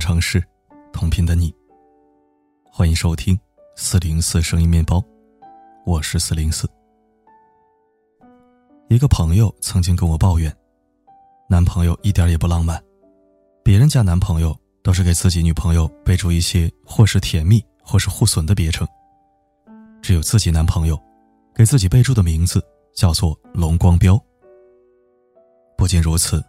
[0.00, 0.42] 城市，
[0.94, 1.54] 同频的你。
[2.72, 3.38] 欢迎收听
[3.76, 5.04] 四零四声音面包，
[5.84, 6.66] 我是四零四。
[8.88, 10.52] 一个朋友曾经跟我抱怨，
[11.50, 12.82] 男朋友一点也不浪漫，
[13.62, 18.88] 别人家男朋友都是给自己女朋友备注一些或是甜蜜或是互损的别称，
[20.00, 20.98] 只有自己男朋友
[21.54, 24.18] 给自己备注的名字叫做“龙光标”。
[25.76, 26.42] 不仅如此。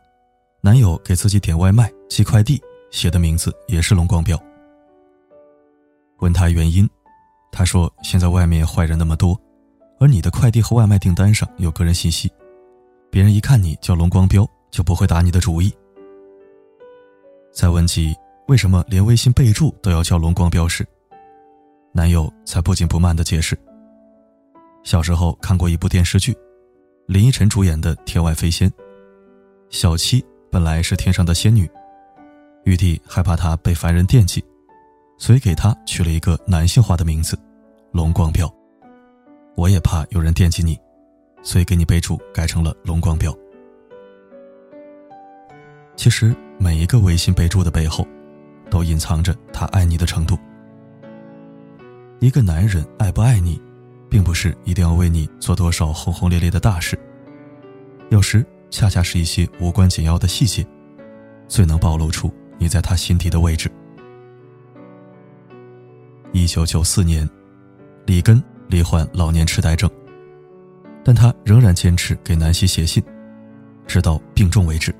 [0.63, 2.61] 男友给自己点外卖、寄快递，
[2.91, 4.39] 写的名字也是“龙光标”。
[6.19, 6.87] 问他原因，
[7.51, 9.39] 他说：“现在外面坏人那么多，
[9.99, 12.31] 而你的快递和外卖订单上有个人信息，
[13.09, 15.73] 别人一看你叫‘龙光标’，就不会打你的主意。”
[17.51, 18.15] 在问及
[18.47, 20.85] 为什么连微信备注都要叫“龙光标”时，
[21.93, 23.57] 男友才不紧不慢地解释
[24.83, 26.37] ：“小时候看过一部电视剧，
[27.07, 28.69] 林依晨主演的《天外飞仙》，
[29.69, 31.65] 小七。”本来是天上的仙女，
[32.71, 34.41] 玉帝害怕他被凡人惦记，
[35.17, 37.37] 所以给他取了一个男性化的名字
[37.91, 38.49] “龙光标”。
[39.57, 40.79] 我也怕有人惦记你，
[41.43, 43.37] 所以给你备注改成了“龙光标”。
[45.97, 48.07] 其实每一个微信备注的背后，
[48.69, 50.39] 都隐藏着他爱你的程度。
[52.21, 53.61] 一个男人爱不爱你，
[54.09, 56.97] 并不是一定要为你做多少轰轰烈烈的大事，
[58.09, 58.45] 有时。
[58.73, 60.65] 恰恰是一些无关紧要的细节，
[61.45, 63.71] 最能暴露出你在他心底的位置。
[66.31, 67.27] 一九九四年，
[68.05, 69.89] 里根罹患老年痴呆症，
[71.03, 73.03] 但他仍然坚持给南希写信，
[73.87, 74.93] 直到病重为止。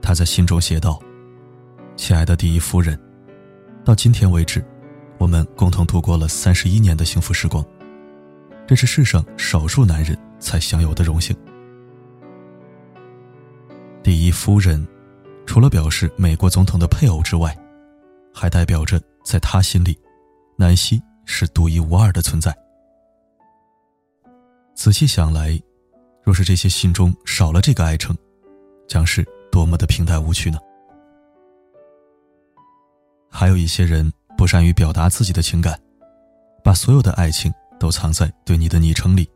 [0.00, 0.98] 他在信中写道
[1.96, 2.98] ：“亲爱的第一夫人，
[3.84, 4.64] 到今天为止，
[5.18, 7.62] 我们共同度过了三十一年的幸福时光，
[8.66, 11.36] 这是世上少数男人才享有的荣幸。”
[14.02, 14.84] 第一夫人，
[15.50, 17.52] 除了表示美国总统的配偶之外，
[18.32, 19.98] 还代表着在他心里，
[20.54, 22.56] 南希是独一无二的存在。
[24.76, 25.60] 仔细想来，
[26.22, 28.16] 若是这些信中少了这个爱称，
[28.86, 30.58] 将是多么的平淡无趣呢？
[33.28, 34.08] 还有一些人
[34.38, 35.76] 不善于表达自己的情感，
[36.62, 39.28] 把所有的爱情都藏在对你的昵称里。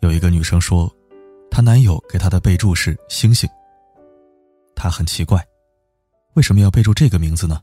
[0.00, 0.92] 有一个女生说。
[1.48, 3.48] 她男友给她的备注是“星星”，
[4.76, 5.44] 他很奇怪，
[6.34, 7.60] 为什么要备注这个名字呢？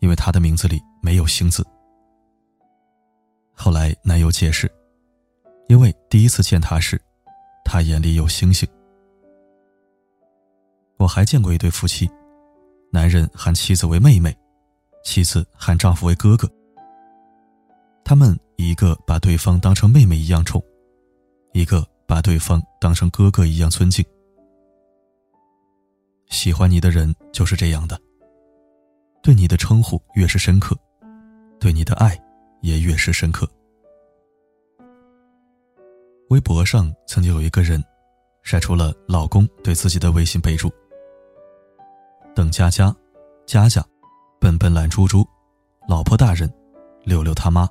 [0.00, 1.64] 因为他的名字里没有“星”字。
[3.54, 4.68] 后来男友解释，
[5.68, 7.00] 因为第一次见他时，
[7.64, 8.68] 他眼里有星星。
[10.96, 12.10] 我还见过一对夫妻，
[12.90, 14.36] 男人喊妻子为妹妹，
[15.04, 16.50] 妻子喊丈夫为哥哥。
[18.02, 20.60] 他们一个把对方当成妹妹一样宠，
[21.52, 21.86] 一个。
[22.10, 24.04] 把对方当成哥哥一样尊敬，
[26.30, 28.00] 喜欢你的人就是这样的。
[29.22, 30.74] 对你的称呼越是深刻，
[31.58, 32.18] 对你的爱
[32.62, 33.46] 也越是深刻。
[36.30, 37.84] 微博上曾经有一个人
[38.42, 40.72] 晒出了老公对自己的微信备注：
[42.34, 42.94] 邓佳佳、
[43.44, 43.84] 佳佳、
[44.40, 45.26] 笨笨懒猪猪、
[45.86, 46.50] 老婆大人、
[47.04, 47.68] 六六他妈。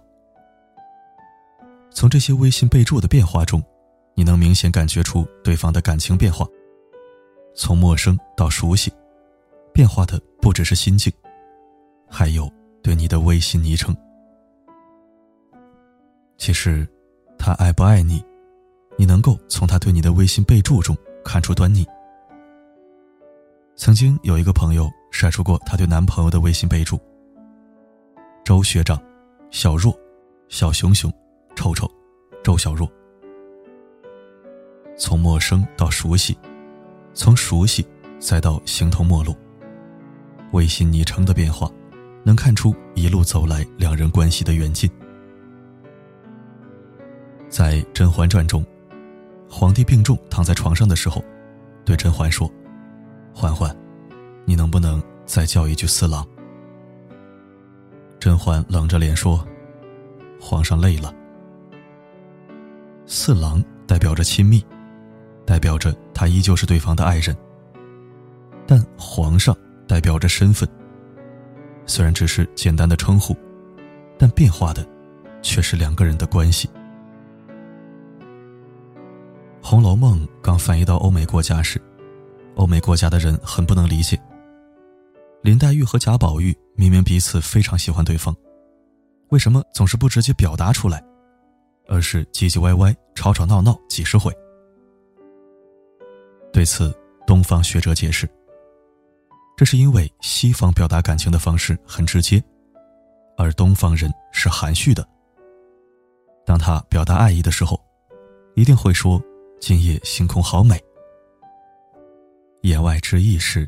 [1.89, 3.63] 从这些微信备注的变化中。
[4.15, 6.45] 你能明显感觉出对方的感情变化，
[7.61, 8.89] 从陌生到熟悉，
[9.73, 11.11] 变化的不只是心境，
[12.09, 12.49] 还有
[12.81, 13.93] 对你的微信昵称。
[16.37, 16.87] 其实，
[17.37, 18.23] 他爱不爱你，
[18.97, 21.85] 你能够从他对你的微信备注中看出端倪。
[23.75, 26.97] 曾经有一个朋友晒出过他对男朋友的微信备注：
[28.45, 28.97] 周学长、
[29.51, 29.93] 小若、
[30.47, 31.11] 小熊熊、
[31.57, 31.85] 臭臭、
[32.41, 32.89] 周小若。
[34.97, 36.37] 从陌生到熟悉，
[37.19, 37.85] 从熟悉
[38.17, 39.35] 再到形同陌路。
[40.53, 41.69] 微信昵称的变化，
[42.23, 44.89] 能看出一路走来两人关系的远近。
[47.49, 48.65] 在《甄嬛传》中，
[49.49, 51.21] 皇帝病重躺在床上的时候，
[51.83, 52.49] 对甄嬛说
[53.35, 53.75] ：“嬛嬛，
[54.45, 56.25] 你能不能再叫一句四郎？”
[58.17, 59.45] 甄嬛冷着脸说
[60.39, 61.13] ：“皇上累了。”
[63.05, 64.63] 四郎代表着亲密。
[65.45, 67.33] 代表着他依旧是对方的爱人，
[68.67, 69.55] 但皇上
[69.87, 70.67] 代表着身份。
[71.85, 73.33] 虽然只是简单的称呼，
[74.17, 74.85] 但变化的
[75.41, 76.67] 却是两个人的关系。
[79.63, 81.81] 《红楼梦》刚翻译到欧美国家时，
[82.55, 84.21] 欧美国家的人很不能理解，
[85.41, 88.35] 林黛玉和贾宝玉明明彼此非常喜欢对方，
[89.29, 91.01] 为什么总是不直接表达出来，
[91.87, 94.29] 而是唧唧歪歪、吵吵闹闹几十回？
[96.59, 96.93] 对此，
[97.25, 98.29] 东方学者解释：
[99.55, 102.43] 这是因为西方表达感情的方式很直接，
[103.37, 105.07] 而东方人是含蓄的。
[106.45, 107.81] 当他表达爱意的时候，
[108.57, 109.23] 一定会说
[109.61, 110.77] ：“今夜星空好美。”
[112.63, 113.65] 言外之意是，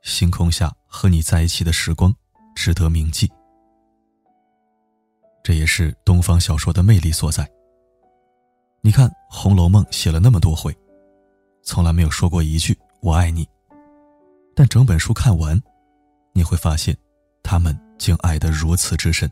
[0.00, 2.10] 星空下和你在一起的时光
[2.54, 3.30] 值得铭记。
[5.44, 7.46] 这也是东方小说的魅力所在。
[8.80, 10.74] 你看，《红楼梦》写了那么多回，
[11.62, 13.48] 从来没有说过一句“我爱你”。
[14.54, 15.60] 但整本书看完，
[16.32, 16.96] 你会发现，
[17.42, 19.30] 他们竟爱得如此之深。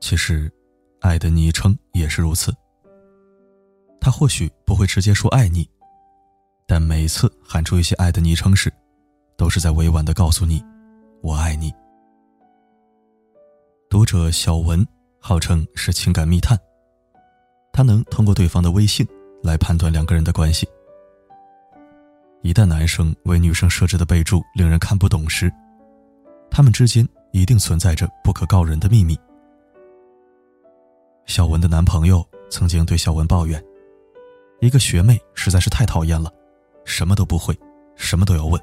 [0.00, 0.52] 其实，
[1.00, 2.54] 爱的昵称也是如此。
[4.00, 5.68] 他或许不会直接说爱你，
[6.66, 8.72] 但每次喊出一些爱的昵称时，
[9.36, 10.64] 都是在委婉的告诉你，
[11.22, 11.72] 我爱你。
[13.90, 14.86] 读者小文
[15.18, 16.56] 号称是情感密探，
[17.72, 19.06] 他能通过对方的微信
[19.46, 20.68] 来判断两个人的关系。
[22.42, 25.50] 一旦男生为女生设置的备注令人看不懂时，
[26.50, 29.16] 他们之间一定存在着不可告人的秘密。
[31.24, 33.62] 小文的男朋友曾经对小文抱怨
[34.60, 36.32] ：“一个学妹实在是太讨厌了，
[36.84, 37.56] 什么都不会，
[37.96, 38.60] 什么都要问。”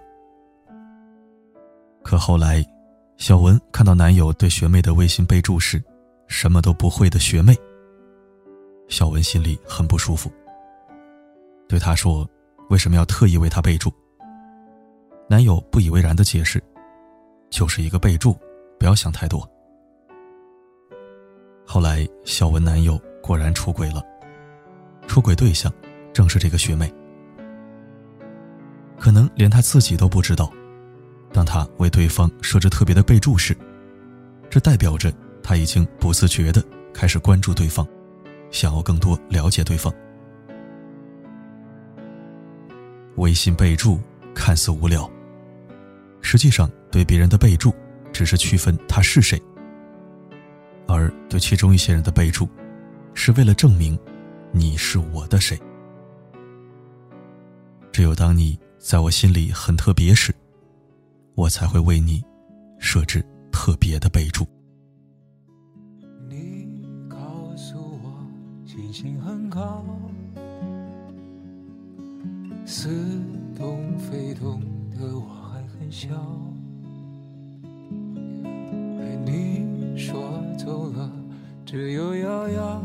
[2.03, 2.63] 可后来，
[3.18, 5.83] 小文看到男友对学妹的微信备注是
[6.27, 7.53] “什么都不会的学妹”，
[8.88, 10.31] 小文心里很不舒服，
[11.68, 12.27] 对他说。
[12.69, 13.94] 为什么要特意为他备注？
[15.30, 16.63] 男友不以为然的解释
[17.51, 18.36] ：“就是一个备注，
[18.80, 19.48] 不要想太多。”
[21.68, 24.01] 后来，小文男友果然出轨了，
[25.07, 25.71] 出轨对象
[26.13, 26.92] 正是这个学妹。
[28.98, 30.51] 可能连他自己都不知道，
[31.31, 33.56] 当他为对方设置特别的备注时，
[34.50, 35.13] 这代表着
[35.44, 37.86] 他已经不自觉的开始关注对方，
[38.50, 39.94] 想要更多了解对方。
[43.18, 44.00] 微信备注
[44.33, 45.10] 看似无聊，
[46.21, 47.74] 实际上对别人的备注
[48.12, 49.42] 只是区分他是谁，
[50.88, 52.48] 而对其中一些人的备注，
[53.13, 53.98] 是为了证明
[54.51, 55.60] 你是我的谁。
[57.92, 60.33] 只有当你在我心里很特别时，
[61.36, 62.24] 我才会为你
[62.80, 64.48] 设置特别的备注。
[66.27, 66.68] 你
[67.07, 68.27] 告诉我，
[68.66, 69.86] 星星很高。
[72.65, 72.89] 似
[73.56, 74.62] 懂非懂
[74.92, 76.07] 的我还很小，
[78.98, 81.12] 被你说走了，
[81.65, 82.83] 只有遥遥。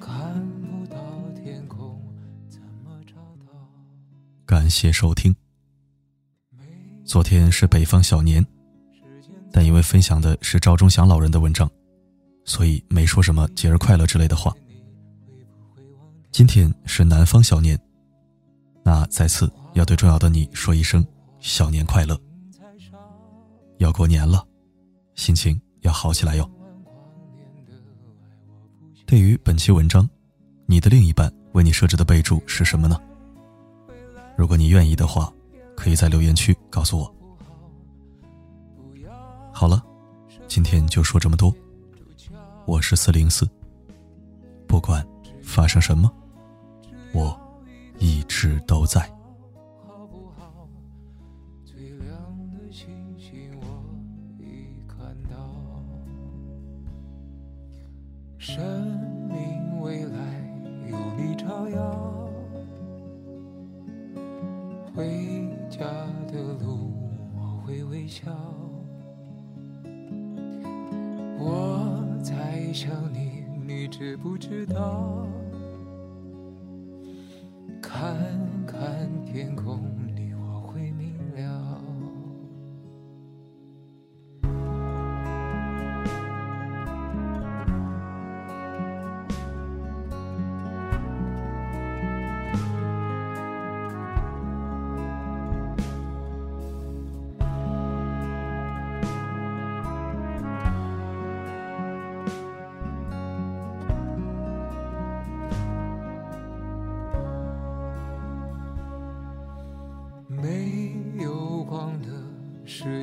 [0.00, 0.96] 看不到
[1.42, 2.00] 天空，
[2.48, 3.14] 怎么找
[3.46, 3.52] 到？
[4.44, 5.34] 感谢收听。
[7.04, 8.44] 昨天是北方小年，
[9.50, 11.70] 但因为分享的是赵忠祥老人的文章，
[12.44, 14.54] 所以没说什么节日快乐之类的话。
[16.30, 17.78] 今天是南方小年，
[18.84, 21.04] 那再次要对重要的你说一声
[21.40, 22.18] 小年快乐。
[23.78, 24.46] 要过年了，
[25.14, 26.48] 心情要好起来哟。
[29.06, 30.08] 对于本期文章，
[30.66, 33.00] 你的另一半为你设置的备注是什么呢？
[34.36, 35.32] 如果你愿意的话，
[35.76, 37.14] 可以在留言区告诉我。
[39.52, 39.82] 好了，
[40.46, 41.52] 今天就说这么多。
[42.66, 43.48] 我是四零四，
[44.66, 45.04] 不管
[45.48, 46.12] 发生什么。
[47.12, 47.36] 我
[47.98, 49.00] 一直都在。
[58.38, 58.97] 好
[73.90, 75.26] 知不知道？
[77.80, 78.16] 看
[78.66, 79.80] 看天空，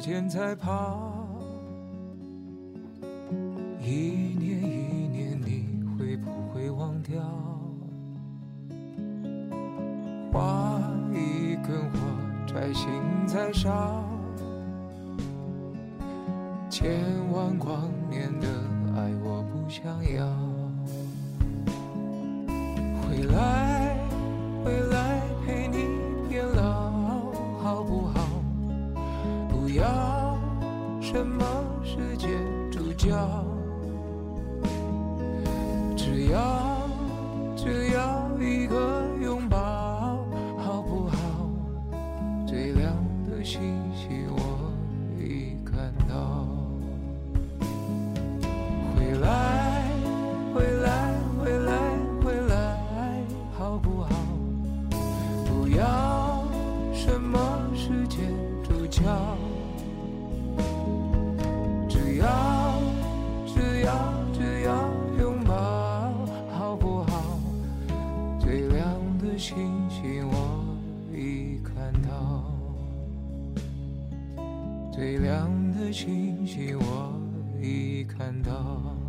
[0.06, 1.26] 间在跑，
[3.82, 7.24] 一年一年，你会不会忘掉？
[10.32, 10.80] 画
[11.12, 11.98] 一根火
[12.46, 12.88] 柴，心
[13.26, 14.04] 在烧，
[16.70, 18.48] 千万光年的
[18.96, 19.84] 爱我不想
[20.14, 20.55] 要。
[33.08, 33.55] い。
[70.32, 70.78] 我
[71.14, 72.52] 已看到。
[74.92, 77.14] 最亮的星星我
[77.62, 79.05] 已看到。